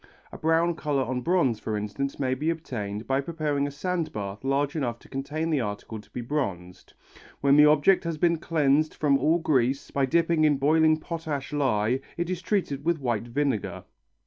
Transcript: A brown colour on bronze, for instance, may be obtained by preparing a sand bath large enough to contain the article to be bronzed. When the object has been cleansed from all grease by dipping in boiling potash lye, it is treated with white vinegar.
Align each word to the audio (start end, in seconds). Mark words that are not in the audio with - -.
A 0.31 0.37
brown 0.39 0.73
colour 0.75 1.03
on 1.03 1.21
bronze, 1.21 1.59
for 1.59 1.77
instance, 1.77 2.17
may 2.19 2.33
be 2.33 2.49
obtained 2.49 3.05
by 3.05 3.21
preparing 3.21 3.67
a 3.67 3.69
sand 3.69 4.11
bath 4.11 4.43
large 4.43 4.75
enough 4.75 4.97
to 4.97 5.07
contain 5.07 5.51
the 5.51 5.61
article 5.61 6.01
to 6.01 6.09
be 6.09 6.21
bronzed. 6.21 6.93
When 7.41 7.55
the 7.55 7.67
object 7.67 8.03
has 8.05 8.17
been 8.17 8.39
cleansed 8.39 8.95
from 8.95 9.19
all 9.19 9.37
grease 9.37 9.91
by 9.91 10.07
dipping 10.07 10.43
in 10.43 10.57
boiling 10.57 10.97
potash 10.97 11.53
lye, 11.53 11.99
it 12.17 12.31
is 12.31 12.41
treated 12.41 12.83
with 12.83 12.97
white 12.97 13.27
vinegar. 13.27 13.83